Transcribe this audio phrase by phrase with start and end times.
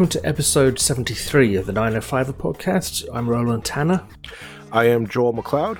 [0.00, 3.06] Welcome to episode 73 of the 905 podcast.
[3.12, 4.02] I'm Roland Tanner.
[4.72, 5.78] I am Joel McLeod.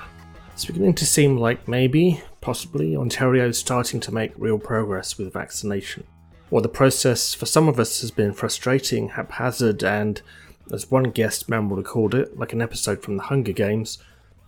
[0.53, 5.33] It's beginning to seem like maybe, possibly, Ontario is starting to make real progress with
[5.33, 6.07] vaccination.
[6.51, 10.21] While the process for some of us has been frustrating, haphazard, and,
[10.71, 13.97] as one guest member called it, like an episode from the Hunger Games,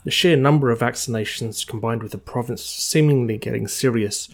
[0.04, 4.28] the sheer number of vaccinations combined with the province seemingly getting serious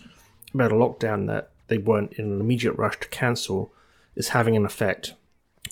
[0.53, 3.73] about a lockdown that they weren't in an immediate rush to cancel
[4.17, 5.15] is having an effect.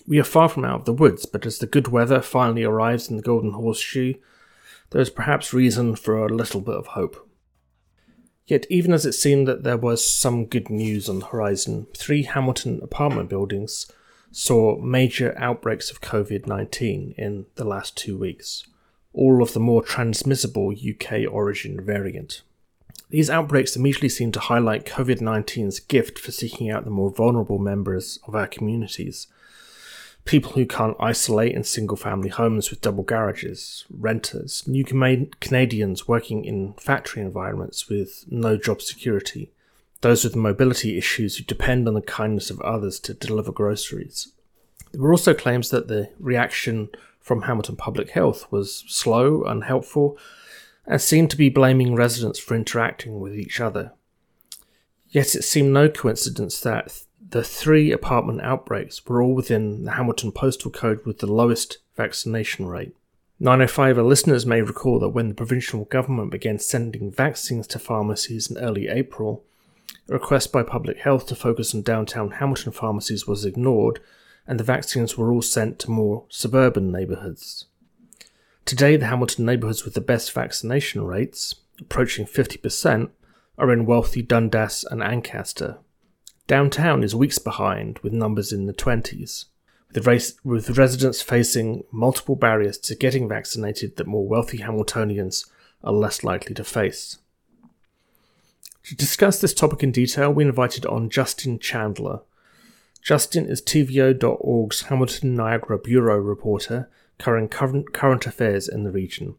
[0.06, 3.08] We are far from out of the woods, but as the good weather finally arrives
[3.10, 4.14] in the Golden Horseshoe,
[4.90, 7.28] there is perhaps reason for a little bit of hope.
[8.46, 12.22] Yet, even as it seemed that there was some good news on the horizon, three
[12.22, 13.90] Hamilton apartment buildings
[14.30, 18.64] saw major outbreaks of COVID 19 in the last two weeks
[19.16, 22.42] all of the more transmissible UK origin variant.
[23.08, 27.58] These outbreaks immediately seem to highlight COVID 19's gift for seeking out the more vulnerable
[27.58, 29.26] members of our communities.
[30.26, 36.44] People who can't isolate in single family homes with double garages, renters, new Canadians working
[36.44, 39.52] in factory environments with no job security,
[40.00, 44.32] those with mobility issues who depend on the kindness of others to deliver groceries.
[44.92, 50.18] There were also claims that the reaction from Hamilton Public Health was slow, unhelpful,
[50.86, 53.92] and seemed to be blaming residents for interacting with each other.
[55.08, 60.32] Yet it seemed no coincidence that the three apartment outbreaks were all within the Hamilton
[60.32, 62.94] postal code with the lowest vaccination rate.
[63.40, 68.56] 905 listeners may recall that when the provincial government began sending vaccines to pharmacies in
[68.58, 69.44] early April,
[70.08, 74.00] a request by public health to focus on downtown Hamilton pharmacies was ignored
[74.46, 77.66] and the vaccines were all sent to more suburban neighbourhoods.
[78.64, 83.10] Today, the Hamilton neighbourhoods with the best vaccination rates, approaching 50%,
[83.58, 85.78] are in wealthy Dundas and Ancaster.
[86.46, 89.46] Downtown is weeks behind, with numbers in the 20s,
[89.92, 95.48] with, race, with residents facing multiple barriers to getting vaccinated that more wealthy Hamiltonians
[95.82, 97.18] are less likely to face.
[98.84, 102.20] To discuss this topic in detail, we invited on Justin Chandler,
[103.06, 106.90] Justin is TVO.org's Hamilton Niagara Bureau reporter
[107.20, 109.36] covering current, current affairs in the region.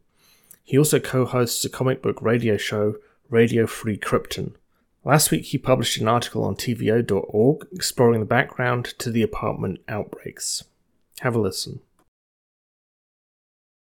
[0.63, 2.95] He also co hosts a comic book radio show,
[3.29, 4.53] Radio Free Krypton.
[5.07, 10.65] Last week, he published an article on TVO.org exploring the background to the apartment outbreaks.
[11.21, 11.79] Have a listen.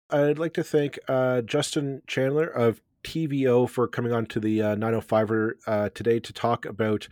[0.09, 4.75] I'd like to thank uh, Justin Chandler of TVO for coming on to the uh,
[4.75, 7.07] 905er uh, today to talk about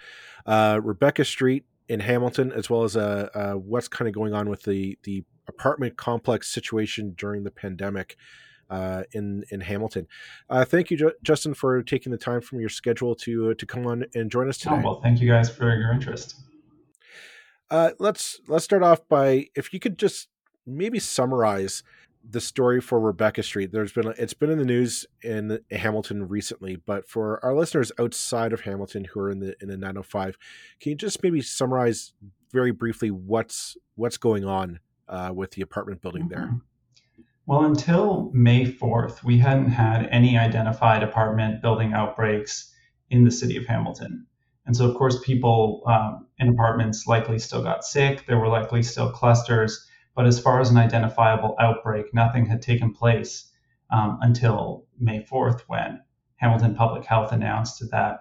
[0.45, 4.49] uh, Rebecca Street in Hamilton, as well as uh, uh, what's kind of going on
[4.49, 8.17] with the the apartment complex situation during the pandemic
[8.71, 10.07] uh, in in Hamilton.
[10.49, 13.65] Uh, thank you, Ju- Justin, for taking the time from your schedule to uh, to
[13.65, 14.75] come on and join us today.
[14.75, 16.35] Oh, well, thank you guys for your interest.
[17.69, 20.29] Uh, let's let's start off by if you could just
[20.65, 21.83] maybe summarize
[22.27, 23.71] the story for Rebecca Street.
[23.71, 28.53] There's been it's been in the news in Hamilton recently, but for our listeners outside
[28.53, 30.37] of Hamilton who are in the in the 905,
[30.79, 32.13] can you just maybe summarize
[32.51, 36.41] very briefly what's what's going on uh, with the apartment building mm-hmm.
[36.41, 36.61] there?
[37.45, 42.73] Well, until May 4th, we hadn't had any identified apartment building outbreaks
[43.09, 44.27] in the city of Hamilton.
[44.65, 48.25] And so, of course, people um, in apartments likely still got sick.
[48.25, 52.93] There were likely still clusters but as far as an identifiable outbreak, nothing had taken
[52.93, 53.49] place
[53.89, 56.01] um, until May 4th when
[56.37, 58.19] Hamilton Public Health announced that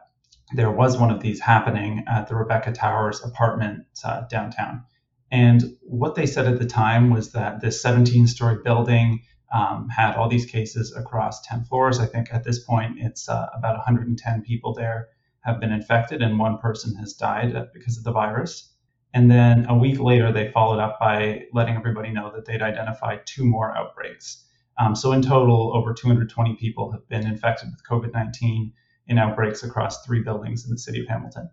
[0.54, 4.84] there was one of these happening at the Rebecca Towers apartment uh, downtown.
[5.30, 10.14] And what they said at the time was that this 17 story building um, had
[10.14, 11.98] all these cases across 10 floors.
[11.98, 15.08] I think at this point it's uh, about 110 people there
[15.40, 18.72] have been infected, and one person has died because of the virus.
[19.12, 23.26] And then a week later, they followed up by letting everybody know that they'd identified
[23.26, 24.44] two more outbreaks.
[24.78, 28.72] Um, so, in total, over 220 people have been infected with COVID 19
[29.08, 31.50] in outbreaks across three buildings in the city of Hamilton.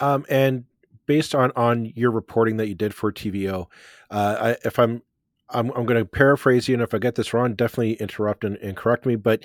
[0.00, 0.64] Um, and
[1.08, 3.66] based on, on your reporting that you did for TVO,
[4.10, 5.02] uh, I, if I'm
[5.50, 8.56] I'm, I'm going to paraphrase you, and if I get this wrong, definitely interrupt and,
[8.58, 9.16] and correct me.
[9.16, 9.44] But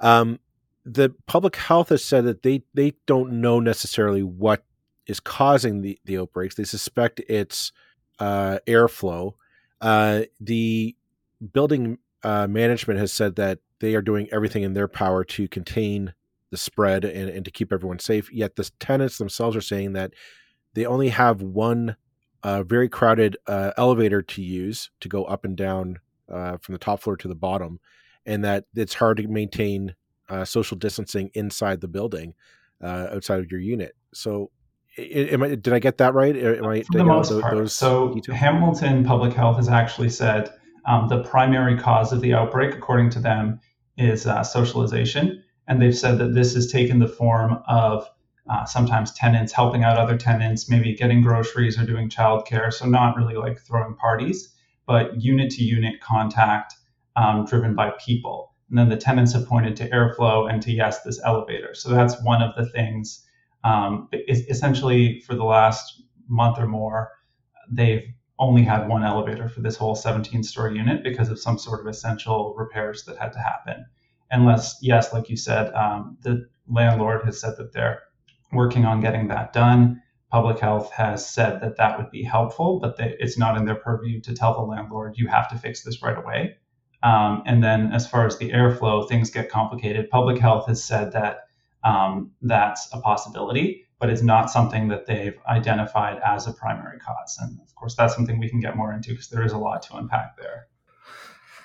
[0.00, 0.40] um,
[0.84, 4.64] the public health has said that they they don't know necessarily what
[5.06, 6.56] is causing the, the outbreaks.
[6.56, 7.72] They suspect it's
[8.18, 9.34] uh, airflow.
[9.80, 10.96] Uh, the
[11.52, 16.14] building uh, management has said that they are doing everything in their power to contain
[16.50, 18.32] the spread and, and to keep everyone safe.
[18.32, 20.12] Yet the tenants themselves are saying that
[20.74, 21.96] they only have one
[22.42, 25.98] uh, very crowded uh, elevator to use to go up and down
[26.30, 27.80] uh, from the top floor to the bottom,
[28.26, 29.94] and that it's hard to maintain
[30.44, 32.34] social distancing inside the building
[32.82, 33.94] outside of your unit.
[34.12, 34.50] So
[34.98, 36.36] I, did I get that right?
[36.36, 37.56] Am I, For the most those, part.
[37.56, 38.38] Those so details?
[38.38, 40.52] Hamilton Public Health has actually said
[40.86, 43.60] um, the primary cause of the outbreak, according to them,
[43.96, 48.08] is uh, socialization, and they've said that this has taken the form of
[48.48, 52.72] uh, sometimes tenants helping out other tenants, maybe getting groceries or doing childcare.
[52.72, 54.54] So not really like throwing parties,
[54.86, 56.74] but unit to unit contact
[57.16, 58.52] um, driven by people.
[58.68, 61.74] And then the tenants have pointed to airflow and to yes, this elevator.
[61.74, 63.24] So that's one of the things.
[63.62, 67.12] Um, essentially, for the last month or more,
[67.70, 68.04] they've
[68.38, 71.86] only had one elevator for this whole 17 story unit because of some sort of
[71.86, 73.86] essential repairs that had to happen.
[74.30, 78.02] Unless, yes, like you said, um, the landlord has said that they're
[78.54, 80.02] working on getting that done.
[80.30, 84.20] Public health has said that that would be helpful, but it's not in their purview
[84.22, 86.56] to tell the landlord, you have to fix this right away.
[87.04, 90.08] Um, and then as far as the airflow, things get complicated.
[90.10, 91.44] Public health has said that
[91.84, 97.38] um, that's a possibility, but it's not something that they've identified as a primary cause.
[97.40, 99.82] And of course, that's something we can get more into because there is a lot
[99.82, 100.66] to unpack there.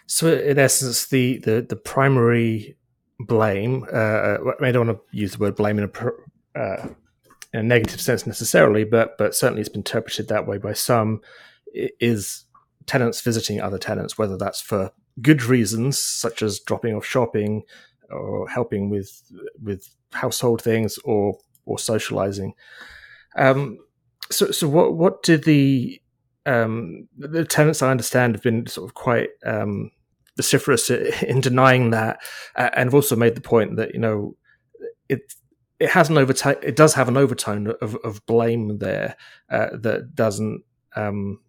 [0.08, 2.78] So, in essence, the the, the primary
[3.20, 5.88] blame, uh, I don't want to use the word blame in a
[6.56, 6.88] uh,
[7.54, 11.22] in a negative sense necessarily, but but certainly it's been interpreted that way by some.
[11.74, 12.46] Is
[12.88, 14.92] tenants visiting other tenants, whether that's for
[15.22, 17.64] good reasons such as dropping off shopping
[18.10, 19.22] or helping with
[19.62, 22.54] with household things or or socializing.
[23.36, 23.78] Um,
[24.32, 26.02] so so what what did the
[26.46, 29.92] um, the tenants I understand have been sort of quite um,
[30.36, 30.90] vociferous
[31.24, 32.20] in denying that,
[32.56, 34.36] uh, and have also made the point that you know
[35.08, 35.34] it
[35.80, 36.56] it has an overtone.
[36.62, 39.16] It does have an overtone of, of blame there
[39.50, 40.64] uh, that doesn't
[40.96, 41.40] um,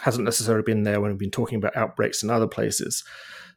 [0.00, 3.04] hasn't necessarily been there when we've been talking about outbreaks in other places.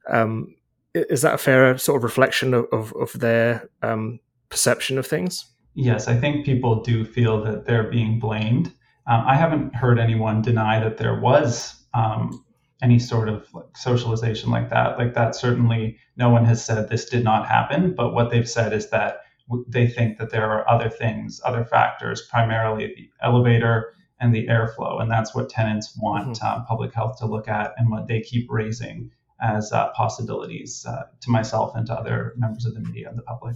[0.07, 0.56] Um,
[0.94, 4.19] is that a fair sort of reflection of, of, of their um,
[4.50, 5.45] perception of things?
[5.74, 8.68] Yes, I think people do feel that they're being blamed.
[9.07, 12.44] Um, I haven't heard anyone deny that there was um,
[12.81, 14.98] any sort of like socialization like that.
[14.98, 17.94] Like that, certainly, no one has said this did not happen.
[17.95, 19.22] But what they've said is that
[19.68, 25.01] they think that there are other things, other factors, primarily the elevator and the airflow.
[25.01, 26.62] And that's what tenants want mm-hmm.
[26.62, 29.12] uh, public health to look at and what they keep raising
[29.42, 33.24] as uh, possibilities uh, to myself and to other members of the media and the
[33.24, 33.56] public.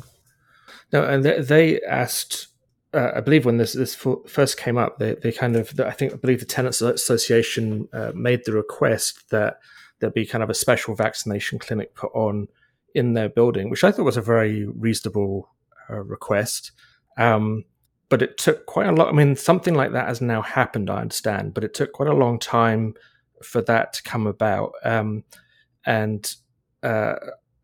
[0.92, 2.48] No, and they, they asked,
[2.94, 3.96] uh, I believe when this this
[4.28, 8.12] first came up, they, they kind of, I think, I believe the Tenants Association uh,
[8.16, 9.60] made the request that
[10.00, 12.48] there be kind of a special vaccination clinic put on
[12.94, 15.50] in their building, which I thought was a very reasonable
[15.90, 16.72] uh, request.
[17.18, 17.64] Um,
[18.10, 19.10] but it took quite a lot.
[19.10, 22.14] I mean, something like that has now happened, I understand, but it took quite a
[22.14, 22.94] long time
[23.44, 24.74] for that to come about.
[24.84, 25.24] Um,
[25.86, 26.34] and
[26.84, 27.16] uh,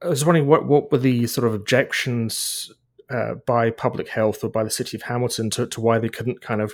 [0.02, 2.72] I was wondering what what were the sort of objections
[3.10, 6.42] uh, by public health or by the city of Hamilton to, to why they couldn't
[6.42, 6.74] kind of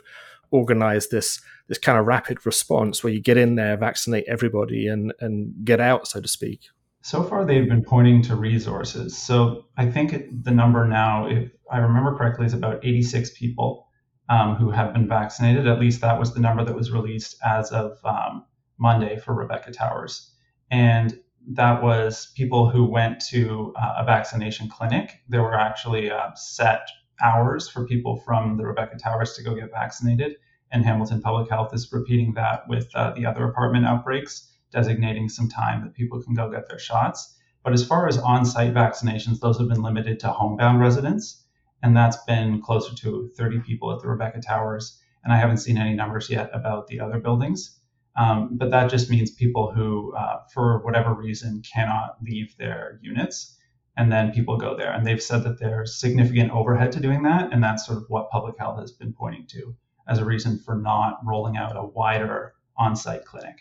[0.52, 5.14] organize this this kind of rapid response where you get in there, vaccinate everybody, and
[5.20, 6.70] and get out, so to speak.
[7.02, 9.18] So far, they've been pointing to resources.
[9.18, 13.88] So I think the number now, if I remember correctly, is about 86 people
[14.30, 15.68] um, who have been vaccinated.
[15.68, 18.46] At least that was the number that was released as of um,
[18.78, 20.34] Monday for Rebecca Towers.
[20.70, 21.18] And
[21.50, 25.22] that was people who went to uh, a vaccination clinic.
[25.30, 26.90] There were actually uh, set
[27.22, 30.36] hours for people from the Rebecca Towers to go get vaccinated.
[30.72, 35.50] And Hamilton Public Health is repeating that with uh, the other apartment outbreaks designating some
[35.50, 37.36] time that people can go get their shots.
[37.64, 41.44] But as far as on site vaccinations, those have been limited to homebound residents.
[41.84, 45.02] And that's been closer to 30 people at the Rebecca Towers.
[45.24, 47.80] And I haven't seen any numbers yet about the other buildings.
[48.16, 53.58] Um, but that just means people who, uh, for whatever reason, cannot leave their units.
[53.96, 54.92] And then people go there.
[54.92, 57.52] And they've said that there's significant overhead to doing that.
[57.52, 59.76] And that's sort of what public health has been pointing to
[60.08, 63.58] as a reason for not rolling out a wider on site clinic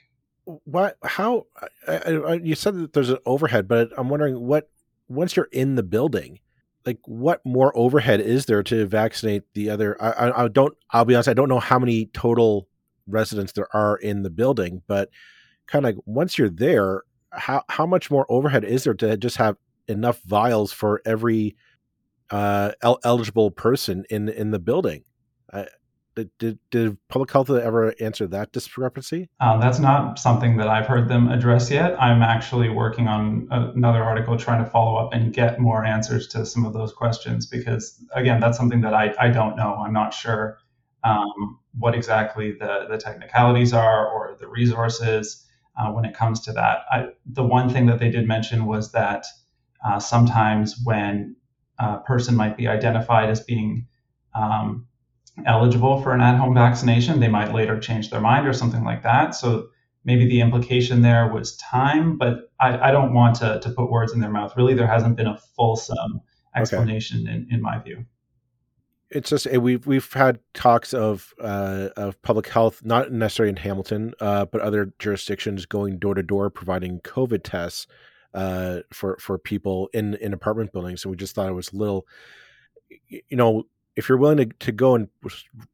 [0.47, 1.47] what how
[1.89, 4.71] I, I, you said that there's an overhead but i'm wondering what
[5.09, 6.39] once you're in the building
[6.85, 11.17] like what more overhead is there to vaccinate the other I, I, don't i'll be
[11.17, 12.69] honest i don't know how many total
[13.09, 15.11] residents there are in the building but
[15.67, 19.37] kind of like once you're there how how much more overhead is there to just
[19.37, 19.57] have
[19.89, 21.57] enough vials for every
[22.31, 25.03] uh el- eligible person in in the building
[26.19, 29.29] I, did, did public health ever answer that discrepancy?
[29.41, 32.01] Uh, that's not something that I've heard them address yet.
[32.01, 36.47] I'm actually working on another article trying to follow up and get more answers to
[36.47, 39.75] some of those questions because, again, that's something that I, I don't know.
[39.75, 40.59] I'm not sure
[41.05, 45.47] um, what exactly the, the technicalities are or the resources
[45.79, 46.81] uh, when it comes to that.
[46.91, 49.27] I, the one thing that they did mention was that
[49.85, 51.37] uh, sometimes when
[51.79, 53.87] a person might be identified as being
[54.35, 54.87] um,
[55.45, 59.35] eligible for an at-home vaccination, they might later change their mind or something like that.
[59.35, 59.69] So
[60.05, 64.13] maybe the implication there was time, but I, I don't want to, to put words
[64.13, 64.57] in their mouth.
[64.57, 66.21] Really, there hasn't been a fulsome
[66.55, 67.35] explanation okay.
[67.35, 68.07] in, in my view
[69.11, 73.57] it's just eh, we've we've had talks of uh, of public health, not necessarily in
[73.57, 77.87] Hamilton, uh, but other jurisdictions going door to door providing COVID tests
[78.35, 81.77] uh, for for people in in apartment buildings, and we just thought it was a
[81.77, 82.07] little,
[83.09, 83.65] you know,
[83.97, 85.09] if you're willing to, to go and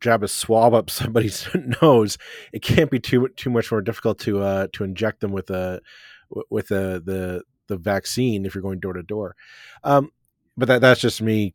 [0.00, 1.48] jab a swab up somebody's
[1.82, 2.18] nose,
[2.52, 5.80] it can't be too too much more difficult to uh, to inject them with a
[6.50, 9.36] with a, the the vaccine if you're going door to door.
[9.84, 10.10] Um,
[10.56, 11.54] but that that's just me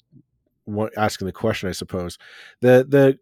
[0.97, 2.17] asking the question, I suppose.
[2.61, 3.19] The the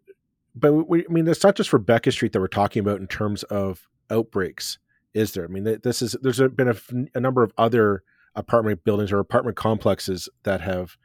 [0.56, 3.44] but we, I mean, it's not just Rebecca Street that we're talking about in terms
[3.44, 4.78] of outbreaks,
[5.14, 5.44] is there?
[5.44, 6.76] I mean, this is there's been a,
[7.14, 8.04] a number of other
[8.36, 10.98] apartment buildings or apartment complexes that have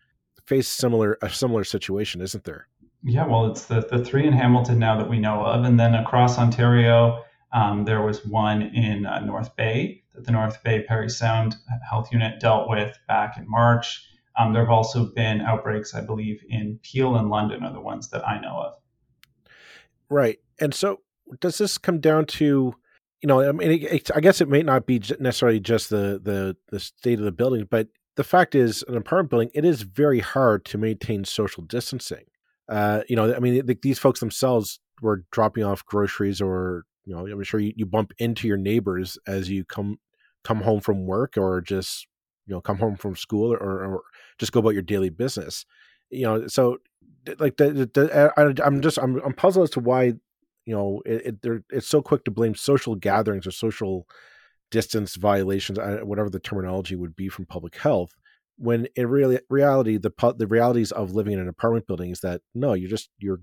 [0.50, 2.66] faced similar a similar situation, isn't there?
[3.04, 5.94] Yeah, well, it's the the three in Hamilton now that we know of, and then
[5.94, 11.08] across Ontario, um, there was one in uh, North Bay that the North Bay Perry
[11.08, 11.54] Sound
[11.88, 14.04] Health Unit dealt with back in March.
[14.36, 18.10] Um, there have also been outbreaks, I believe, in Peel and London are the ones
[18.10, 18.74] that I know of.
[20.08, 21.00] Right, and so
[21.40, 22.74] does this come down to
[23.22, 26.20] you know, I mean, it, it, I guess it may not be necessarily just the
[26.22, 29.82] the the state of the building, but the fact is, an apartment building, it is
[29.82, 32.24] very hard to maintain social distancing.
[32.68, 37.14] Uh, you know, I mean, the, these folks themselves were dropping off groceries, or you
[37.14, 39.98] know, I'm sure you, you bump into your neighbors as you come
[40.44, 42.06] come home from work, or just
[42.46, 44.02] you know come home from school, or, or
[44.38, 45.64] just go about your daily business.
[46.10, 46.78] You know, so
[47.38, 50.14] like the, the, I, I'm just I'm I'm puzzled as to why
[50.66, 54.06] you know it, it it's so quick to blame social gatherings or social
[54.70, 58.12] distance violations, whatever the terminology would be from public health,
[58.56, 62.42] when in really reality the the realities of living in an apartment building is that
[62.54, 63.40] no, you're just you're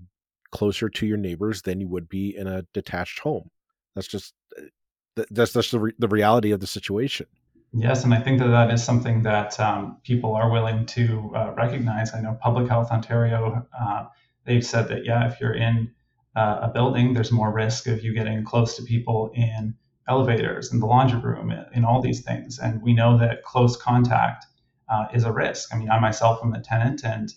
[0.50, 3.50] closer to your neighbors than you would be in a detached home.
[3.94, 7.26] That's just uh, that's just the, re- the reality of the situation.
[7.72, 11.52] Yes, and I think that that is something that um, people are willing to uh,
[11.54, 12.14] recognize.
[12.14, 14.06] I know Public Health Ontario, uh,
[14.44, 15.90] they've said that, yeah, if you're in
[16.34, 19.74] uh, a building, there's more risk of you getting close to people in
[20.08, 22.58] elevators, in the laundry room, in all these things.
[22.58, 24.46] And we know that close contact
[24.88, 25.74] uh, is a risk.
[25.74, 27.32] I mean, I myself am a tenant, and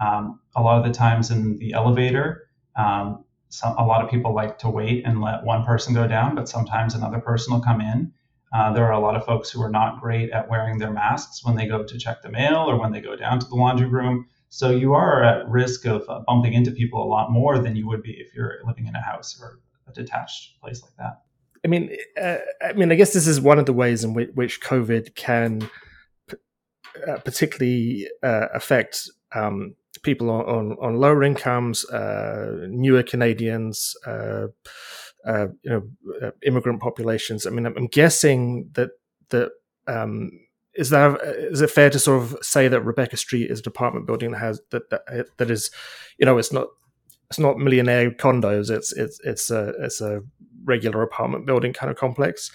[0.00, 4.34] um, a lot of the times in the elevator, um, some, a lot of people
[4.34, 7.80] like to wait and let one person go down, but sometimes another person will come
[7.80, 8.12] in
[8.52, 11.44] uh, there are a lot of folks who are not great at wearing their masks
[11.44, 13.86] when they go to check the mail or when they go down to the laundry
[13.86, 14.26] room.
[14.48, 17.86] So you are at risk of uh, bumping into people a lot more than you
[17.88, 21.22] would be if you're living in a house or a detached place like that.
[21.64, 24.30] I mean, uh, I mean, I guess this is one of the ways in which,
[24.34, 25.68] which COVID can
[26.28, 26.36] p-
[27.08, 33.94] uh, particularly uh, affect um, people on, on, on, lower incomes, uh, newer Canadians
[35.26, 35.82] uh, you know
[36.22, 37.46] uh, immigrant populations.
[37.46, 38.90] I mean, I'm, I'm guessing that
[39.30, 39.50] that
[39.86, 40.30] um,
[40.74, 44.06] is that is it fair to sort of say that Rebecca Street is an apartment
[44.06, 45.70] building that has that that, that is,
[46.18, 46.68] you know, it's not
[47.28, 48.70] it's not millionaire condos.
[48.70, 50.22] It's it's it's a it's a
[50.66, 52.50] regular apartment building kind of complex.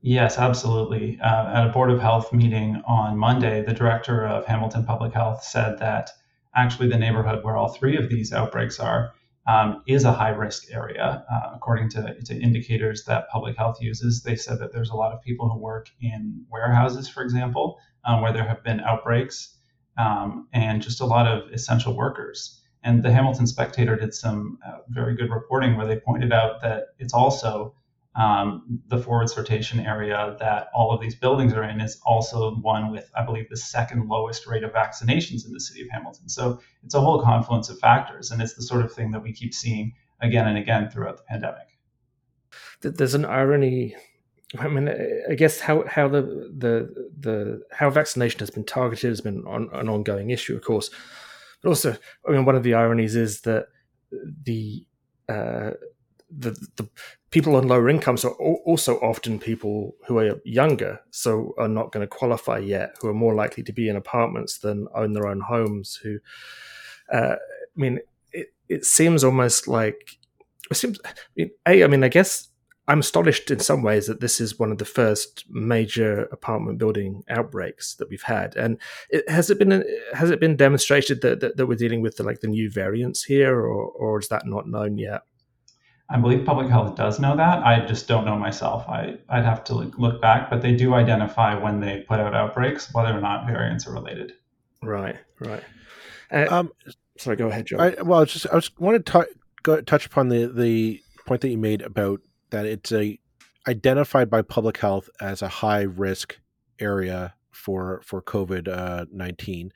[0.00, 1.18] Yes, absolutely.
[1.20, 5.44] Uh, at a Board of Health meeting on Monday, the director of Hamilton Public Health
[5.44, 6.10] said that
[6.56, 9.12] actually the neighborhood where all three of these outbreaks are
[9.46, 11.24] um, is a high risk area.
[11.30, 15.12] Uh, according to, to indicators that public health uses, they said that there's a lot
[15.12, 19.56] of people who work in warehouses, for example, um, where there have been outbreaks,
[19.98, 22.60] um, and just a lot of essential workers.
[22.84, 26.88] And the Hamilton Spectator did some uh, very good reporting where they pointed out that
[26.98, 27.74] it's also
[28.14, 32.90] um, the forward sortation area that all of these buildings are in is also one
[32.90, 36.28] with, I believe, the second lowest rate of vaccinations in the city of Hamilton.
[36.28, 39.32] So it's a whole confluence of factors, and it's the sort of thing that we
[39.32, 41.68] keep seeing again and again throughout the pandemic.
[42.82, 43.96] There's an irony.
[44.58, 44.94] I mean,
[45.30, 46.22] I guess how how the
[46.54, 50.90] the the how vaccination has been targeted has been on, an ongoing issue, of course.
[51.62, 53.68] But also, I mean, one of the ironies is that
[54.44, 54.86] the
[55.28, 55.70] uh,
[56.36, 56.88] the, the
[57.30, 62.00] people on lower incomes are also often people who are younger, so are not going
[62.00, 65.40] to qualify yet, who are more likely to be in apartments than own their own
[65.40, 65.98] homes.
[66.02, 66.18] Who,
[67.12, 68.00] uh, I mean,
[68.32, 70.18] it, it seems almost like
[70.70, 70.98] it seems.
[71.04, 72.48] I mean, a, I mean, I guess
[72.88, 77.22] I'm astonished in some ways that this is one of the first major apartment building
[77.28, 78.56] outbreaks that we've had.
[78.56, 79.84] And it, has it been
[80.14, 83.22] has it been demonstrated that, that, that we're dealing with the, like the new variants
[83.22, 85.22] here, or or is that not known yet?
[86.10, 87.64] I believe public health does know that.
[87.64, 88.86] I just don't know myself.
[88.86, 92.92] I, I'd have to look back, but they do identify when they put out outbreaks,
[92.92, 94.34] whether or not variants are related.
[94.82, 95.62] Right, right.
[96.30, 96.72] Uh, um,
[97.16, 97.78] Sorry, go ahead, Joe.
[97.78, 99.26] I, well, I just I just wanted to
[99.62, 102.20] go, touch upon the the point that you made about
[102.52, 103.18] that it's a
[103.66, 106.38] identified by public health as a high risk
[106.78, 109.72] area for for COVID uh, nineteen.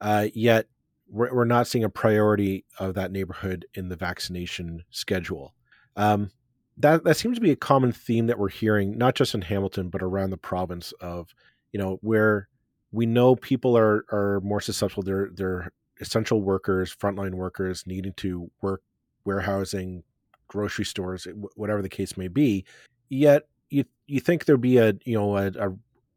[0.00, 0.66] Uh, yet
[1.08, 5.54] we're, we're, not seeing a priority of that neighborhood in the vaccination schedule.
[5.96, 6.30] Um,
[6.76, 9.88] that that seems to be a common theme that we're hearing, not just in Hamilton
[9.88, 10.92] but around the province.
[11.00, 11.34] Of
[11.72, 12.48] you know where
[12.92, 15.02] we know people are are more susceptible.
[15.02, 18.82] They're they're essential workers, frontline workers needing to work
[19.24, 20.02] warehousing,
[20.48, 22.64] grocery stores, eh, whatever the case may be.
[23.08, 25.76] Yet you you think there'd be a you know a, a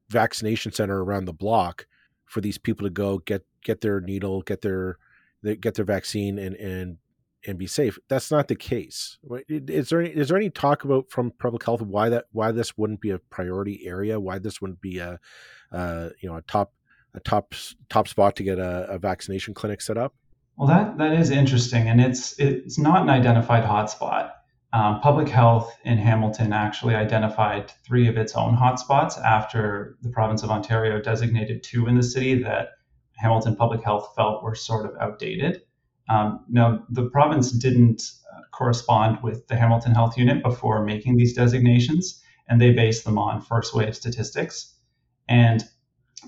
[0.10, 1.86] vaccination center around the block
[2.26, 4.98] for these people to go get get their needle, get their
[5.44, 6.98] get their vaccine, and and
[7.48, 7.98] and be safe.
[8.10, 9.18] That's not the case.
[9.48, 12.78] Is there any, is there any talk about from public health why that why this
[12.78, 14.20] wouldn't be a priority area?
[14.20, 15.20] Why this wouldn't be a
[15.72, 16.74] you know a top
[17.14, 17.54] a top
[17.90, 20.14] top spot to get a, a, vaccination clinic set up?
[20.60, 24.32] Well, that that is interesting, and it's it's not an identified hotspot.
[24.74, 30.44] Um, public health in Hamilton actually identified three of its own hotspots after the province
[30.44, 32.72] of Ontario designated two in the city that
[33.16, 35.62] Hamilton Public Health felt were sort of outdated.
[36.10, 41.34] Um, now, the province didn't uh, correspond with the Hamilton Health Unit before making these
[41.34, 44.76] designations, and they based them on first wave statistics.
[45.30, 45.64] And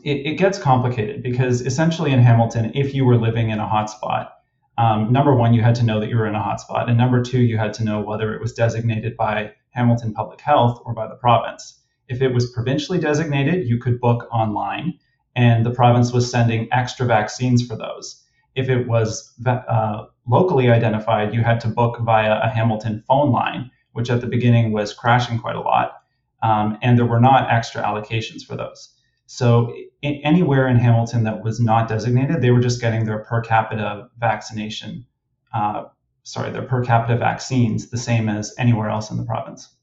[0.03, 4.29] it, it, gets complicated because essentially in Hamilton, if you were living in a hotspot,
[4.77, 7.21] um, number one, you had to know that you were in a hotspot, and number
[7.21, 11.07] two, you had to know whether it was designated by Hamilton Public Health or by
[11.07, 11.79] the province.
[12.07, 14.97] If it was provincially designated, you could book online,
[15.35, 18.23] and the province was sending extra vaccines for those.
[18.55, 23.71] If it was uh, locally identified, you had to book via a Hamilton phone line,
[23.93, 26.01] which at the beginning was crashing quite a lot,
[26.43, 28.93] um, and there were not extra allocations for those.
[29.33, 29.73] So
[30.03, 35.05] anywhere in Hamilton that was not designated, they were just getting their per capita vaccination,
[35.53, 35.85] uh,
[36.23, 39.73] sorry, their per capita vaccines the same as anywhere else in the province.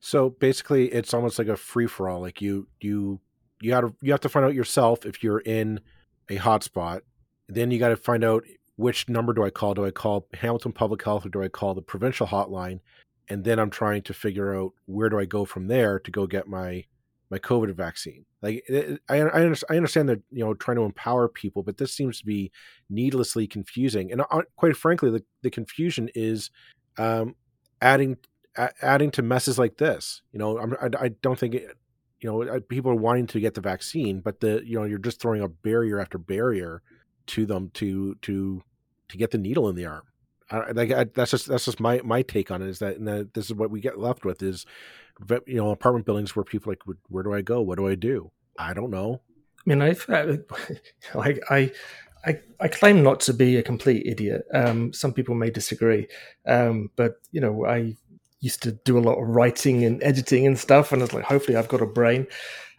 [0.00, 2.20] So basically, it's almost like a free for all.
[2.20, 3.20] Like you, you,
[3.60, 5.78] you got to you have to find out yourself if you're in
[6.28, 7.02] a hotspot.
[7.48, 8.42] Then you got to find out
[8.74, 9.74] which number do I call?
[9.74, 12.80] Do I call Hamilton Public Health or do I call the provincial hotline?
[13.28, 16.26] And then I'm trying to figure out where do I go from there to go
[16.26, 16.86] get my
[17.30, 18.24] my COVID vaccine.
[18.42, 18.64] Like
[19.08, 22.50] I, I, understand that you know trying to empower people, but this seems to be
[22.88, 24.10] needlessly confusing.
[24.10, 26.50] And uh, quite frankly, the, the confusion is
[26.98, 27.36] um,
[27.80, 28.16] adding
[28.82, 30.22] adding to messes like this.
[30.32, 31.76] You know, I'm, I, I don't think it,
[32.20, 35.20] you know people are wanting to get the vaccine, but the you know you're just
[35.20, 36.82] throwing a barrier after barrier
[37.28, 38.62] to them to to
[39.08, 40.02] to get the needle in the arm.
[40.50, 43.34] I, like I, that's just that's just my my take on it is that that
[43.34, 44.66] this is what we get left with is
[45.46, 48.30] you know apartment buildings where people like where do I go what do I do
[48.58, 49.20] I don't know
[49.58, 50.36] I mean I've uh,
[51.14, 51.70] like I
[52.24, 54.44] I, I claim not to be a complete idiot.
[54.52, 56.06] Um, some people may disagree,
[56.46, 57.96] um, but you know, I
[58.40, 61.24] used to do a lot of writing and editing and stuff, and I was like,
[61.24, 62.26] hopefully, I've got a brain.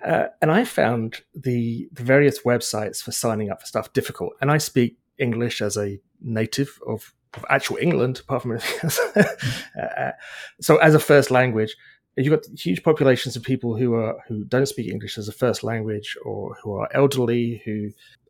[0.06, 4.34] Uh, and I found the the various websites for signing up for stuff difficult.
[4.42, 9.00] And I speak English as a native of, of actual England, apart from anything else.
[9.16, 10.12] uh,
[10.60, 11.76] so, as a first language,
[12.18, 15.64] you've got huge populations of people who are who don't speak English as a first
[15.64, 17.90] language, or who are elderly, who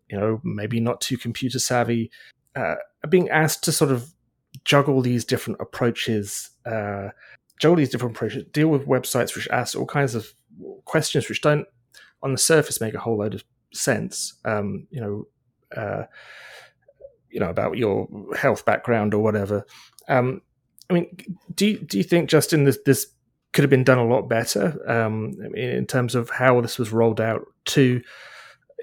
[0.09, 2.11] you know maybe not too computer savvy,
[2.55, 4.13] uh, are being asked to sort of
[4.65, 7.09] juggle these different approaches, uh,
[7.59, 10.33] juggle these different approaches, deal with websites which ask all kinds of
[10.85, 11.65] questions which don't,
[12.21, 14.35] on the surface, make a whole load of sense.
[14.45, 15.27] Um, you know.
[15.75, 16.03] Uh,
[17.31, 19.65] you know about your health background or whatever.
[20.07, 20.41] Um,
[20.89, 21.17] I mean,
[21.53, 23.07] do you, do you think Justin this this
[23.53, 27.19] could have been done a lot better um, in terms of how this was rolled
[27.19, 28.01] out to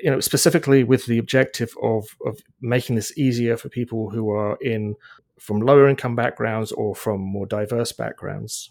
[0.01, 4.57] you know specifically with the objective of of making this easier for people who are
[4.61, 4.95] in
[5.39, 8.71] from lower income backgrounds or from more diverse backgrounds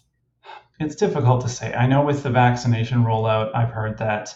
[0.80, 4.34] it's difficult to say i know with the vaccination rollout i've heard that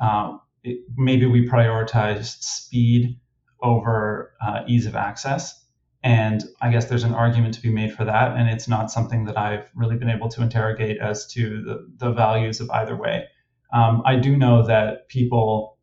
[0.00, 3.19] uh, it, maybe we prioritized speed
[3.62, 5.60] over uh, ease of access
[6.02, 8.36] and I guess there's an argument to be made for that.
[8.36, 12.12] And it's not something that I've really been able to interrogate as to the, the
[12.12, 13.26] values of either way.
[13.72, 15.78] Um, I do know that people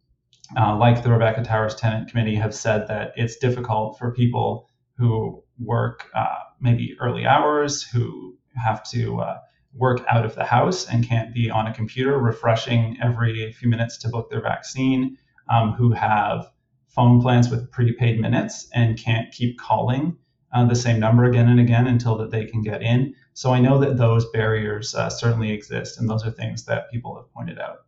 [0.58, 5.44] uh, like the Rebecca Towers Tenant Committee have said that it's difficult for people who
[5.60, 6.26] work uh,
[6.60, 9.38] maybe early hours, who have to uh,
[9.76, 13.98] work out of the house and can't be on a computer refreshing every few minutes
[14.00, 15.18] to book their vaccine,
[15.50, 16.50] um, who have
[16.98, 20.18] phone plans with prepaid minutes and can't keep calling
[20.54, 23.16] uh, the same number again and again until that they can get in.
[23.34, 27.16] So I know that those barriers uh, certainly exist, and those are things that people
[27.16, 27.86] have pointed out.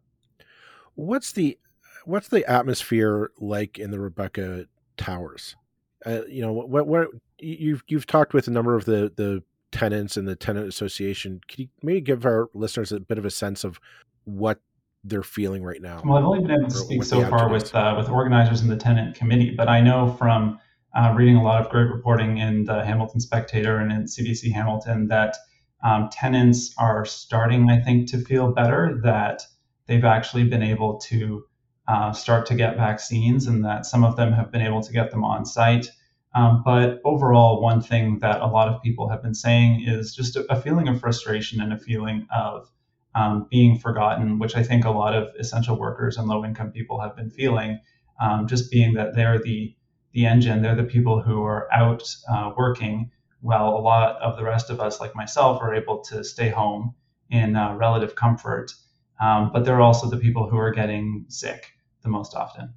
[0.96, 1.60] What's the
[2.06, 5.58] what's the atmosphere like in the Rebecca Towers?
[6.06, 7.08] uh, you know, what, what
[7.40, 11.42] you've you've talked with a number of the the tenants and the tenant association.
[11.48, 13.80] Can you maybe give our listeners a bit of a sense of
[14.26, 14.60] what
[15.04, 16.02] they're feeling right now?
[16.04, 18.78] Well, I've only been able to speak so far with uh, with organizers in the
[18.78, 20.60] tenant committee, but I know from
[20.96, 25.08] uh, reading a lot of great reporting in the Hamilton Spectator and in CBC Hamilton
[25.08, 25.38] that
[25.84, 29.44] um, tenants are starting, I think, to feel better that
[29.88, 31.46] they've actually been able to
[31.88, 35.12] uh, start to get vaccines and that some of them have been able to get
[35.12, 35.90] them on site.
[36.36, 40.36] Um, but overall, one thing that a lot of people have been saying is just
[40.36, 42.70] a, a feeling of frustration and a feeling of
[43.16, 47.00] um, being forgotten, which I think a lot of essential workers and low income people
[47.02, 47.80] have been feeling,
[48.22, 49.76] um, just being that they're the,
[50.14, 54.44] the engine, they're the people who are out uh, working, while a lot of the
[54.44, 56.94] rest of us, like myself, are able to stay home
[57.30, 58.74] in uh, relative comfort.
[59.22, 62.74] Um, but they're also the people who are getting sick the most often.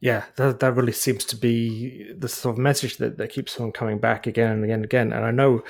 [0.00, 3.72] Yeah, that, that really seems to be the sort of message that, that keeps on
[3.72, 5.12] coming back again and again and again.
[5.12, 5.64] And I know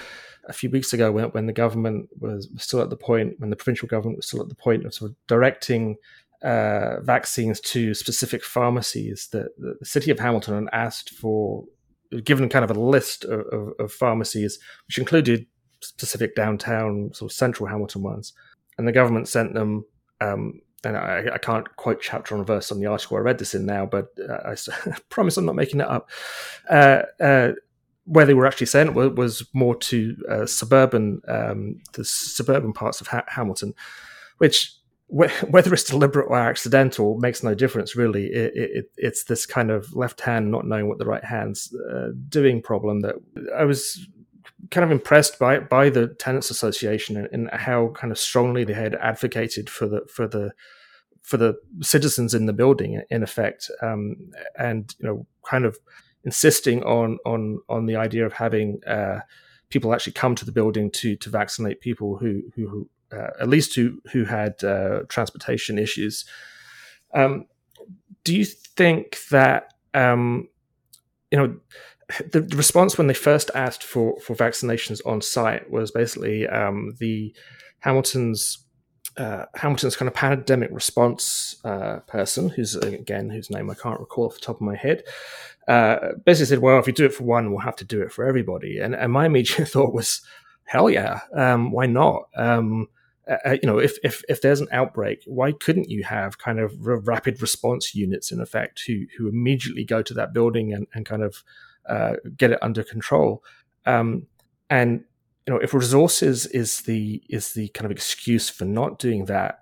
[0.48, 3.56] a few weeks ago when, when the government was still at the point, when the
[3.56, 5.96] provincial government was still at the point of sort of directing
[6.42, 11.64] uh, vaccines to specific pharmacies, that the city of Hamilton asked for,
[12.24, 15.46] given kind of a list of, of, of pharmacies, which included
[15.80, 18.32] specific downtown, sort of central Hamilton ones.
[18.78, 19.84] And the government sent them
[20.20, 23.54] um, and I, I, can't quote chapter and verse on the article I read this
[23.54, 24.56] in now, but uh, I
[25.08, 26.10] promise I'm not making it up.
[26.68, 27.52] Uh, uh,
[28.08, 33.06] where they were actually sent was, more to uh, suburban, um, the suburban parts of
[33.06, 33.74] ha- Hamilton,
[34.38, 34.74] which
[35.08, 38.26] whether it's deliberate or accidental makes no difference really.
[38.26, 42.08] It, it, it's this kind of left hand not knowing what the right hand's uh,
[42.28, 43.14] doing problem that
[43.56, 44.06] I was
[44.70, 48.74] kind of impressed by by the tenants association and, and, how kind of strongly they
[48.74, 50.52] had advocated for the for the
[51.22, 54.16] for the citizens in the building in effect um,
[54.58, 55.78] and you know kind of
[56.24, 59.20] insisting on on on the idea of having uh,
[59.70, 63.74] people actually come to the building to to vaccinate people who who uh, at least
[63.74, 66.24] who who had uh, transportation issues.
[67.14, 67.46] Um,
[68.24, 70.48] do you think that um,
[71.30, 71.56] you know
[72.30, 77.34] the, response when they first asked for for vaccinations on site was basically um, the
[77.80, 78.64] Hamilton's
[79.18, 84.26] uh, Hamilton's kind of pandemic response uh, person, who's again whose name I can't recall
[84.26, 85.04] off the top of my head,
[85.66, 88.12] uh, basically said, "Well, if you do it for one, we'll have to do it
[88.12, 90.22] for everybody." And, and my immediate thought was,
[90.64, 92.88] "Hell yeah, um, why not?" Um,
[93.28, 96.60] uh, uh, you know, if, if if there's an outbreak, why couldn't you have kind
[96.60, 101.04] of rapid response units in effect who who immediately go to that building and, and
[101.04, 101.42] kind of
[101.88, 103.42] uh, get it under control.
[103.86, 104.26] Um,
[104.70, 105.04] and
[105.48, 109.60] you know, if resources is the is the kind of excuse for not doing that,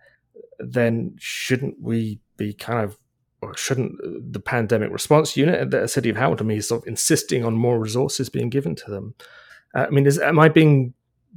[0.58, 2.98] then shouldn't we be kind of
[3.40, 3.92] or shouldn't
[4.32, 7.78] the pandemic response unit at the city of Hamilton be sort of insisting on more
[7.78, 9.14] resources being given to them?
[9.76, 10.92] Uh, I mean, is am I being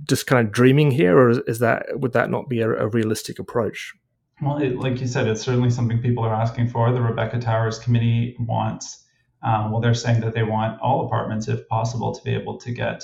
[0.07, 3.37] just kind of dreaming here, or is, that would that not be a, a realistic
[3.37, 3.93] approach?
[4.41, 6.91] Well, it, like you said, it's certainly something people are asking for.
[6.91, 9.05] The Rebecca Towers Committee wants
[9.41, 12.71] um, well, they're saying that they want all apartments, if possible, to be able to
[12.71, 13.03] get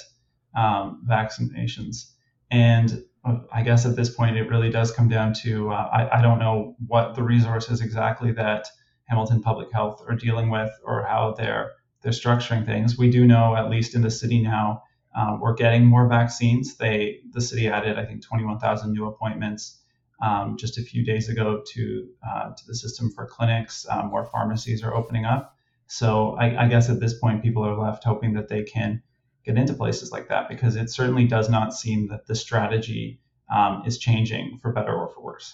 [0.56, 2.12] um, vaccinations.
[2.52, 6.20] And uh, I guess at this point, it really does come down to uh, I,
[6.20, 8.68] I, don't know what the resources exactly that
[9.06, 12.98] Hamilton Public Health are dealing with or how they're they're structuring things.
[12.98, 14.84] We do know, at least in the city now,
[15.15, 16.76] uh, we're getting more vaccines.
[16.76, 19.80] They the city added, I think, 21,000 new appointments
[20.22, 23.86] um, just a few days ago to uh, to the system for clinics.
[23.89, 25.58] Uh, more pharmacies are opening up.
[25.88, 29.04] So I, I, guess at this point, people are left hoping that they can
[29.45, 33.19] get into places like that because it certainly does not seem that the strategy
[33.53, 35.53] um, is changing for better or for worse.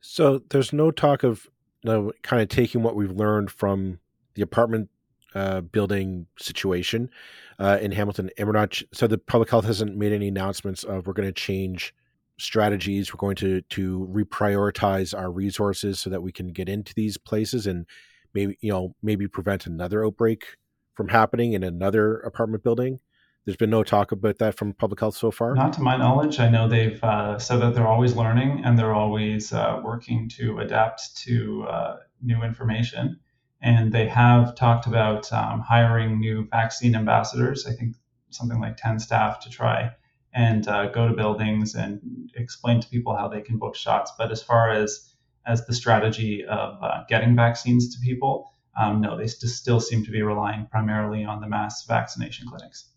[0.00, 1.46] So there's no talk of
[1.82, 4.00] you know, kind of taking what we've learned from
[4.34, 4.88] the apartment
[5.34, 7.10] uh, building situation
[7.58, 8.30] uh, in Hamilton.
[8.38, 11.32] And we're not, so the public health hasn't made any announcements of we're going to
[11.32, 11.94] change
[12.38, 13.12] strategies.
[13.12, 17.66] We're going to to reprioritize our resources so that we can get into these places
[17.66, 17.86] and
[18.34, 20.56] maybe you know maybe prevent another outbreak
[20.96, 23.00] from happening in another apartment building.
[23.44, 25.54] There's been no talk about that from public health so far.
[25.54, 26.40] Not to my knowledge.
[26.40, 30.58] I know they've uh, said that they're always learning and they're always uh, working to
[30.58, 33.20] adapt to uh, new information.
[33.62, 37.66] And they have talked about um, hiring new vaccine ambassadors.
[37.66, 37.94] I think
[38.30, 39.92] something like 10 staff to try
[40.34, 44.10] and uh, go to buildings and explain to people how they can book shots.
[44.18, 45.14] But as far as
[45.46, 48.52] as the strategy of uh, getting vaccines to people.
[48.80, 52.90] Um, no, they st- still seem to be relying primarily on the mass vaccination clinics.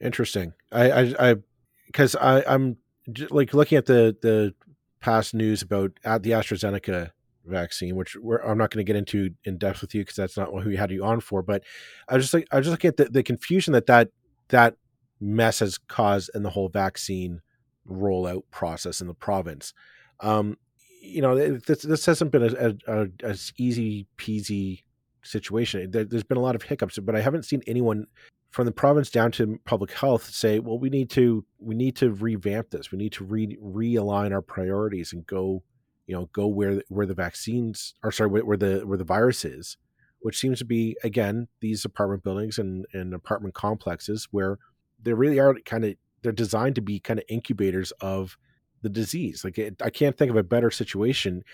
[0.00, 0.52] Interesting.
[0.72, 1.34] I, I,
[1.86, 2.76] because I, I, I'm
[3.30, 4.54] like looking at the the
[5.00, 7.10] past news about at the AstraZeneca
[7.44, 10.50] vaccine, which I'm not going to get into in depth with you because that's not
[10.50, 11.42] who we had you on for.
[11.42, 11.64] But
[12.08, 14.08] I was just like, I was just looking at the, the confusion that that
[14.48, 14.76] that
[15.20, 17.40] mess has caused in the whole vaccine
[17.88, 19.74] rollout process in the province.
[20.20, 20.56] Um,
[21.00, 24.82] you know, eh, this, this hasn't been a, a, a, as easy peasy
[25.22, 25.90] situation.
[25.90, 28.06] There, has been a lot of hiccups, but I haven't seen anyone
[28.50, 32.12] from the province down to public health say, "Well, we need to we need to
[32.12, 32.92] revamp this.
[32.92, 35.62] We need to re, realign our priorities and go,
[36.06, 38.12] you know, go where where the vaccines are.
[38.12, 39.76] Sorry, where, where the where the virus is."
[40.22, 44.58] Which seems to be again these apartment buildings and, and apartment complexes where
[45.02, 48.36] they really are kind of they're designed to be kind of incubators of
[48.82, 49.44] the disease.
[49.44, 51.44] Like it, I can't think of a better situation,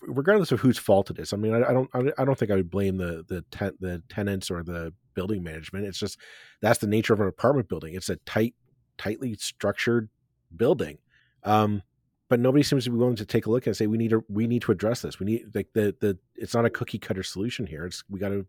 [0.00, 1.32] regardless of whose fault it is.
[1.32, 4.02] I mean, I, I don't I don't think I would blame the the ten, the
[4.08, 5.86] tenants or the building management.
[5.86, 6.18] It's just
[6.60, 7.94] that's the nature of an apartment building.
[7.94, 8.54] It's a tight,
[8.98, 10.08] tightly structured
[10.56, 10.98] building.
[11.44, 11.82] Um,
[12.28, 14.24] but nobody seems to be willing to take a look and say we need to
[14.28, 15.20] we need to address this.
[15.20, 17.84] We need like the the it's not a cookie cutter solution here.
[17.84, 18.46] It's we got to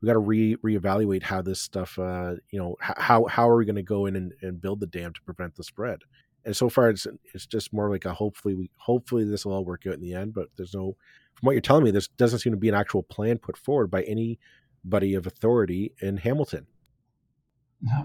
[0.00, 3.64] we got to re reevaluate how this stuff, uh, you know, how how are we
[3.64, 6.00] going to go in and, and build the dam to prevent the spread?
[6.48, 9.64] And so far, it's it's just more like a hopefully we hopefully this will all
[9.66, 10.32] work out in the end.
[10.32, 10.96] But there's no,
[11.34, 13.88] from what you're telling me, this doesn't seem to be an actual plan put forward
[13.90, 16.66] by anybody of authority in Hamilton.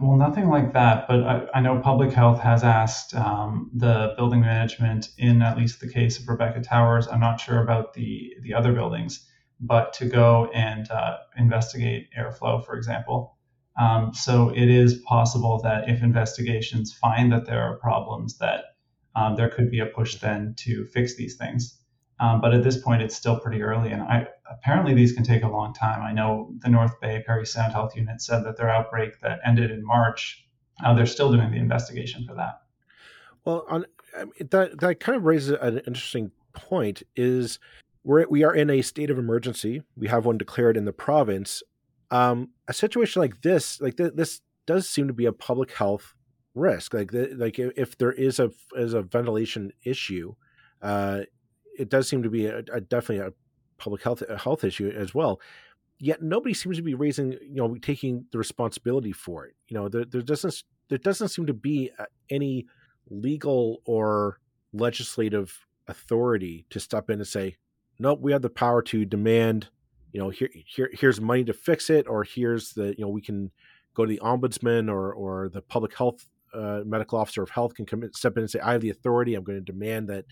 [0.01, 1.07] Well, nothing like that.
[1.07, 5.79] But I, I know public health has asked um, the building management, in at least
[5.79, 7.07] the case of Rebecca Towers.
[7.07, 9.25] I'm not sure about the the other buildings
[9.63, 13.37] but to go and uh, investigate airflow, for example.
[13.79, 18.75] Um, so it is possible that if investigations find that there are problems, that
[19.15, 21.79] um, there could be a push then to fix these things.
[22.19, 25.43] Um, but at this point, it's still pretty early, and I, apparently these can take
[25.43, 26.01] a long time.
[26.01, 29.71] I know the North Bay Perry Sound Health Unit said that their outbreak that ended
[29.71, 30.45] in March,
[30.83, 32.61] uh, they're still doing the investigation for that.
[33.43, 37.03] Well, on, I mean, that that kind of raises an interesting point.
[37.15, 37.59] Is
[38.03, 39.81] we're we are in a state of emergency.
[39.97, 41.63] We have one declared in the province.
[42.11, 46.13] Um, a situation like this, like th- this, does seem to be a public health
[46.55, 46.93] risk.
[46.93, 50.35] Like like if there is a is a ventilation issue,
[50.81, 51.21] uh,
[51.77, 53.33] it does seem to be a, a definitely a
[53.77, 55.41] public health a health issue as well.
[55.99, 59.55] Yet nobody seems to be raising, you know, taking the responsibility for it.
[59.67, 62.67] You know, there, there doesn't there doesn't seem to be uh, any
[63.09, 64.39] legal or
[64.73, 67.57] legislative authority to step in and say,
[67.99, 69.69] nope, we have the power to demand,
[70.13, 73.21] you know, here, here here's money to fix it, or here's the, you know, we
[73.21, 73.51] can
[73.95, 77.85] go to the ombudsman or or the public health uh, medical officer of health can
[77.85, 79.33] come in, step in and say, I have the authority.
[79.33, 80.25] I'm going to demand that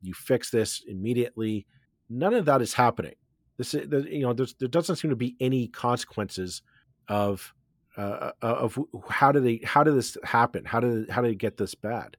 [0.00, 1.66] you fix this immediately.
[2.08, 3.14] None of that is happening.
[3.58, 6.62] This, is you know, there doesn't seem to be any consequences
[7.08, 7.52] of
[7.96, 10.64] uh, uh of how did they how did this happen?
[10.64, 12.16] How did how did it get this bad?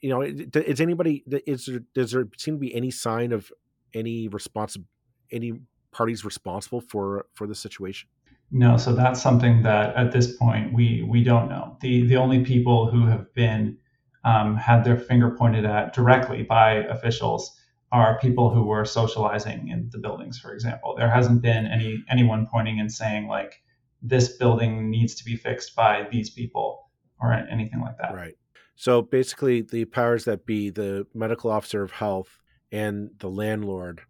[0.00, 3.50] You know, is anybody is there does there seem to be any sign of
[3.94, 4.86] any responsible
[5.32, 5.54] any
[5.92, 8.08] parties responsible for for the situation?
[8.50, 11.76] No, so that's something that at this point we we don't know.
[11.80, 13.78] The the only people who have been
[14.24, 17.56] um, had their finger pointed at directly by officials
[17.92, 20.94] are people who were socializing in the buildings, for example.
[20.96, 23.62] There hasn't been any anyone pointing and saying like
[24.02, 28.14] this building needs to be fixed by these people or anything like that.
[28.14, 28.36] Right.
[28.76, 32.40] So basically, the powers that be, the medical officer of health,
[32.72, 34.02] and the landlord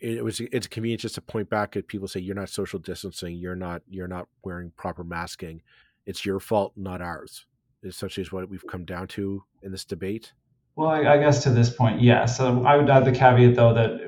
[0.00, 3.36] it was it's convenient just to point back at people say you're not social distancing.
[3.36, 5.62] You're not you're not wearing proper masking.
[6.06, 7.46] It's your fault not ours.
[7.84, 10.32] Essentially is what we've come down to in this debate.
[10.76, 12.26] Well I, I guess to this point yeah.
[12.26, 14.00] So i would add the caveat though that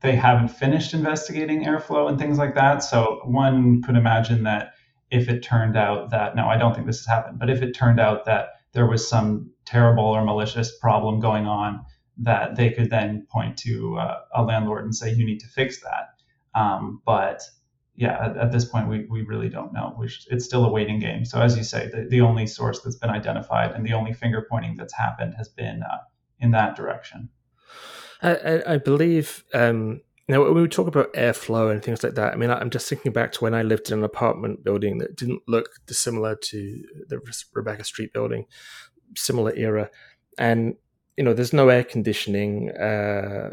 [0.00, 2.82] they haven't finished investigating airflow and things like that.
[2.82, 4.72] So one could imagine that
[5.10, 7.72] if it turned out that no i don't think this has happened but if it
[7.72, 11.84] turned out that there was some terrible or malicious problem going on
[12.18, 15.82] that they could then point to uh, a landlord and say, you need to fix
[15.82, 16.14] that.
[16.58, 17.42] Um, but
[17.94, 19.92] yeah, at, at, this point, we, we really don't know.
[19.96, 21.24] Which it's still a waiting game.
[21.24, 24.46] So as you say, the, the only source that's been identified and the only finger
[24.50, 25.98] pointing that's happened has been uh,
[26.38, 27.28] in that direction.
[28.22, 32.32] I, I believe um, now when we talk about airflow and things like that.
[32.32, 35.16] I mean, I'm just thinking back to when I lived in an apartment building that
[35.16, 37.20] didn't look dissimilar to the
[37.54, 38.46] Rebecca Street building,
[39.14, 39.90] similar era,
[40.38, 40.74] and
[41.16, 42.70] you know, there's no air conditioning.
[42.70, 43.50] Uh,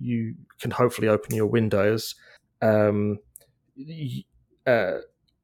[0.00, 2.14] you can hopefully open your windows.
[2.62, 3.18] Um,
[4.66, 4.92] uh,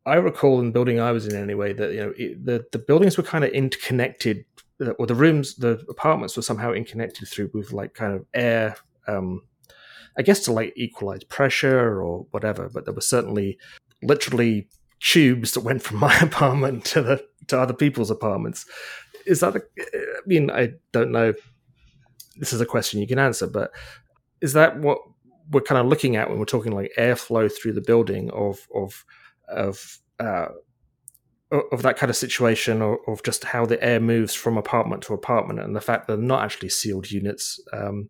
[0.04, 2.78] I recall in the building I was in anyway that you know it, the the
[2.78, 4.44] buildings were kind of interconnected,
[4.80, 8.76] uh, or the rooms, the apartments were somehow interconnected through with like kind of air.
[9.06, 9.42] Um,
[10.18, 13.58] I guess to like equalize pressure or whatever, but there were certainly
[14.02, 14.68] literally
[15.00, 18.66] tubes that went from my apartment to the to other people's apartments.
[19.26, 19.54] Is that?
[19.54, 21.34] A, I mean, I don't know
[22.36, 23.72] this is a question you can answer, but
[24.40, 24.98] is that what
[25.50, 29.04] we're kind of looking at when we're talking like airflow through the building of of
[29.48, 30.48] of uh,
[31.70, 35.12] of that kind of situation or of just how the air moves from apartment to
[35.12, 38.08] apartment and the fact that they're not actually sealed units um,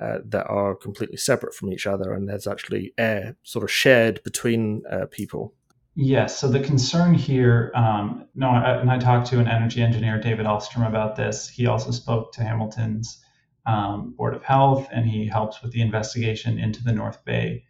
[0.00, 4.22] uh, that are completely separate from each other and there's actually air sort of shared
[4.22, 5.52] between uh, people
[5.98, 6.38] Yes.
[6.38, 10.86] So the concern here, um, no, and I talked to an energy engineer, David Elfstrom,
[10.86, 11.48] about this.
[11.48, 13.24] He also spoke to Hamilton's
[13.66, 17.64] um, Board of Health, and he helps with the investigation into the North Bay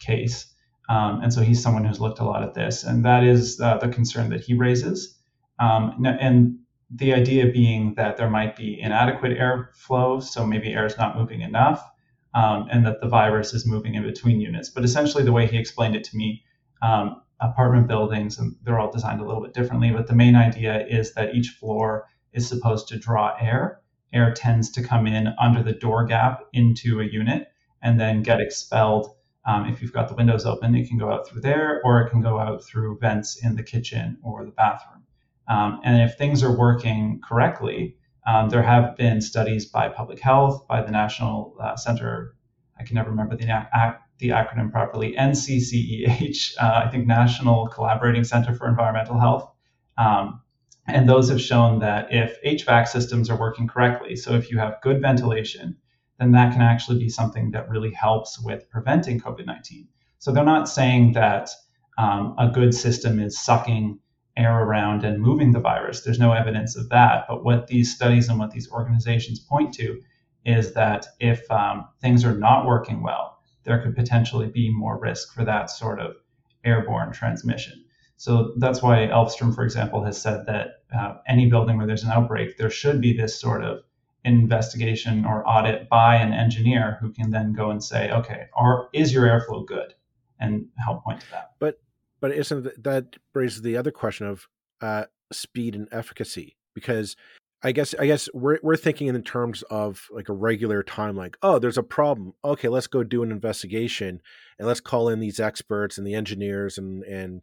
[0.00, 0.46] case.
[0.88, 3.78] Um, and so he's someone who's looked a lot at this, and that is uh,
[3.78, 5.18] the concern that he raises.
[5.58, 6.58] Um, and
[6.94, 11.40] the idea being that there might be inadequate airflow, so maybe air is not moving
[11.40, 11.88] enough,
[12.34, 14.68] um, and that the virus is moving in between units.
[14.68, 16.42] But essentially, the way he explained it to me,
[16.82, 20.86] um, apartment buildings, and they're all designed a little bit differently, but the main idea
[20.86, 23.81] is that each floor is supposed to draw air.
[24.12, 27.48] Air tends to come in under the door gap into a unit
[27.82, 29.14] and then get expelled.
[29.44, 32.10] Um, if you've got the windows open, it can go out through there, or it
[32.10, 35.02] can go out through vents in the kitchen or the bathroom.
[35.48, 37.96] Um, and if things are working correctly,
[38.26, 42.36] um, there have been studies by public health, by the National uh, Center,
[42.78, 43.46] I can never remember the
[44.18, 49.50] the acronym properly, NCCEH, uh, I think National Collaborating Center for Environmental Health.
[49.98, 50.41] Um,
[50.86, 54.80] and those have shown that if HVAC systems are working correctly, so if you have
[54.82, 55.76] good ventilation,
[56.18, 59.88] then that can actually be something that really helps with preventing COVID 19.
[60.18, 61.50] So they're not saying that
[61.98, 63.98] um, a good system is sucking
[64.36, 66.02] air around and moving the virus.
[66.02, 67.26] There's no evidence of that.
[67.28, 70.00] But what these studies and what these organizations point to
[70.44, 75.34] is that if um, things are not working well, there could potentially be more risk
[75.34, 76.16] for that sort of
[76.64, 77.84] airborne transmission.
[78.22, 82.12] So that's why Elfstrom, for example, has said that uh, any building where there's an
[82.12, 83.82] outbreak, there should be this sort of
[84.24, 89.12] investigation or audit by an engineer who can then go and say, okay, are, is
[89.12, 89.94] your airflow good,
[90.38, 91.54] and help point to that.
[91.58, 91.80] But
[92.20, 94.46] but isn't that raises the other question of
[94.80, 96.56] uh, speed and efficacy?
[96.74, 97.16] Because
[97.64, 101.36] I guess I guess we're we're thinking in terms of like a regular time, like
[101.42, 102.34] oh, there's a problem.
[102.44, 104.22] Okay, let's go do an investigation
[104.60, 107.42] and let's call in these experts and the engineers and and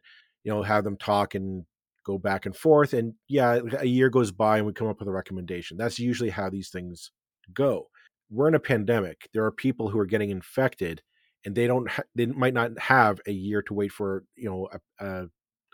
[0.49, 1.63] you know have them talk and
[2.03, 2.93] go back and forth.
[2.93, 5.77] And yeah, a year goes by and we come up with a recommendation.
[5.77, 7.11] That's usually how these things
[7.53, 7.89] go.
[8.31, 9.29] We're in a pandemic.
[9.31, 11.03] There are people who are getting infected,
[11.45, 14.69] and they don't ha- they might not have a year to wait for you know
[14.99, 15.29] a, a,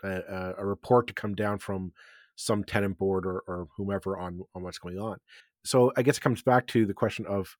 [0.06, 1.92] a, a report to come down from
[2.36, 5.16] some tenant board or, or whomever on on what's going on.
[5.64, 7.56] So I guess it comes back to the question of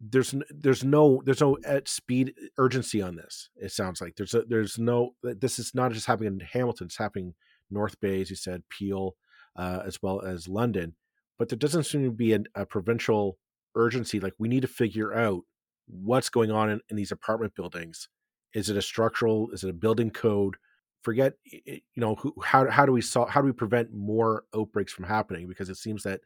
[0.00, 3.50] there's there's no there's no uh, speed urgency on this.
[3.56, 6.86] It sounds like there's a, there's no this is not just happening in Hamilton.
[6.86, 7.34] It's happening
[7.70, 9.14] North Bay, as you said, Peel,
[9.56, 10.94] uh, as well as London.
[11.38, 13.38] But there doesn't seem to be a, a provincial
[13.74, 14.20] urgency.
[14.20, 15.42] Like we need to figure out
[15.86, 18.08] what's going on in, in these apartment buildings.
[18.54, 19.50] Is it a structural?
[19.52, 20.56] Is it a building code?
[21.02, 24.92] forget you know who, how how do we solve how do we prevent more outbreaks
[24.92, 26.20] from happening because it seems that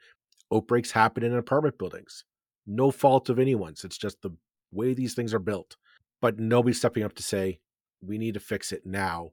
[0.52, 2.24] outbreaks happen in apartment buildings
[2.66, 4.30] no fault of anyone's it's just the
[4.72, 5.76] way these things are built
[6.20, 7.58] but nobody's stepping up to say
[8.02, 9.30] we need to fix it now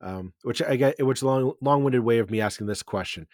[0.00, 3.26] um, which i get which long long-winded way of me asking this question.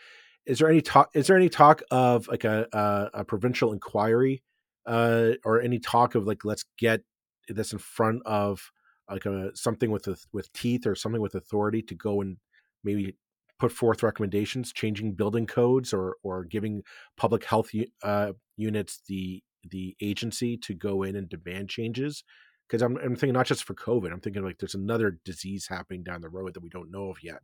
[0.46, 4.42] Is there any talk is there any talk of like a a, a provincial inquiry
[4.86, 7.02] uh, or any talk of like let's get
[7.48, 8.70] this in front of
[9.10, 12.38] like a something with with teeth or something with authority to go and
[12.82, 13.16] maybe
[13.58, 16.82] put forth recommendations, changing building codes or or giving
[17.16, 17.70] public health
[18.02, 22.24] uh, units the the agency to go in and demand changes.
[22.66, 26.02] Because I'm, I'm thinking not just for COVID, I'm thinking like there's another disease happening
[26.02, 27.40] down the road that we don't know of yet.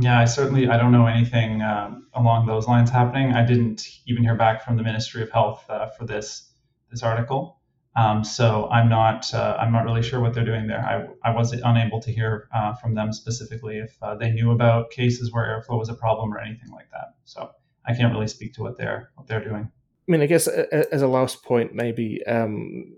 [0.00, 3.32] Yeah, I certainly I don't know anything um, along those lines happening.
[3.32, 6.50] I didn't even hear back from the Ministry of Health uh, for this
[6.90, 7.60] this article.
[7.94, 10.80] Um, so I'm not uh, I'm not really sure what they're doing there.
[10.80, 14.90] I, I was unable to hear uh, from them specifically if uh, they knew about
[14.90, 17.14] cases where airflow was a problem or anything like that.
[17.24, 17.50] So
[17.84, 19.70] I can't really speak to what they're what they're doing.
[20.08, 22.94] I mean, I guess as a last point, maybe um,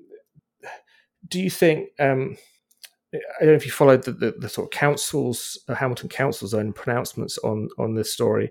[1.29, 1.89] do you think?
[1.99, 2.37] Um,
[3.15, 6.73] I don't know if you followed the, the, the sort of council's Hamilton Council's own
[6.73, 8.51] pronouncements on on this story.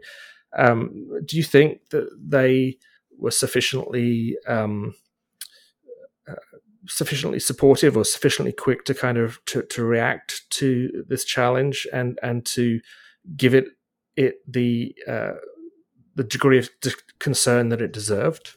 [0.57, 2.77] Um, do you think that they
[3.17, 4.37] were sufficiently
[6.87, 12.19] sufficiently supportive or sufficiently quick to kind of to, to react to this challenge and
[12.21, 12.79] and to
[13.37, 13.65] give it
[14.15, 15.33] it the uh,
[16.15, 16.69] the degree of
[17.19, 18.55] concern that it deserved?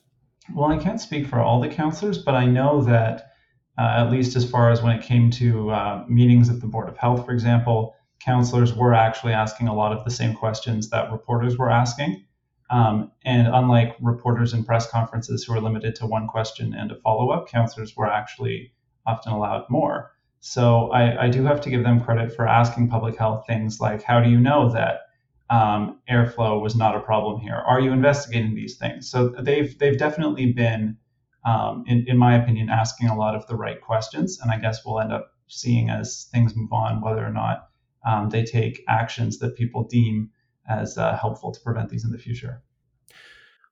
[0.55, 3.33] Well, I can't speak for all the councillors, but I know that
[3.79, 6.89] uh, at least as far as when it came to uh, meetings at the Board
[6.89, 11.11] of Health, for example, councillors were actually asking a lot of the same questions that
[11.12, 12.25] reporters were asking.
[12.71, 16.97] Um, and unlike reporters in press conferences who are limited to one question and a
[16.97, 18.73] follow up, councillors were actually
[19.07, 20.12] often allowed more.
[20.41, 24.03] So I, I do have to give them credit for asking public health things like,
[24.03, 25.01] how do you know that
[25.49, 27.55] um, airflow was not a problem here?
[27.55, 29.09] Are you investigating these things?
[29.09, 30.97] So they've they've definitely been,
[31.45, 34.85] um, in, in my opinion, asking a lot of the right questions, and I guess
[34.85, 37.69] we'll end up seeing as things move on whether or not
[38.05, 40.31] um, they take actions that people deem
[40.69, 42.62] as uh, helpful to prevent these in the future.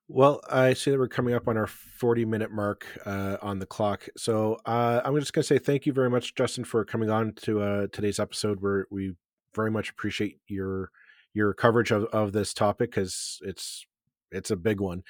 [0.07, 3.67] Well, I see that we're coming up on our 40 minute mark uh, on the
[3.67, 4.07] clock.
[4.17, 7.33] So uh, I'm just going to say thank you very much, Justin, for coming on
[7.43, 9.15] to uh, today's episode where we
[9.55, 10.91] very much appreciate your
[11.33, 13.87] your coverage of, of this topic because it's
[14.31, 15.03] it's a big one.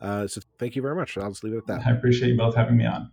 [0.00, 1.16] Uh, so thank you very much.
[1.16, 1.86] I'll just leave it at that.
[1.86, 3.12] I appreciate you both having me on.